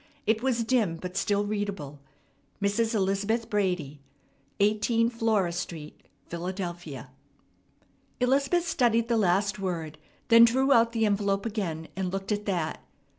[0.25, 1.99] It was dim but still readable,
[2.59, 2.95] "Mrs.
[2.95, 4.01] Elizabeth Brady,
[4.59, 7.11] 18 Flora Street, Philadelphia."
[8.19, 12.81] Elizabeth studied the last word, then drew out the envelope again, and looked at that.